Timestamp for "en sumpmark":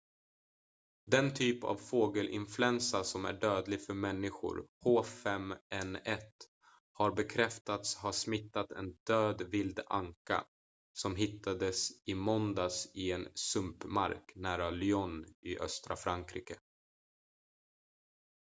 13.11-14.31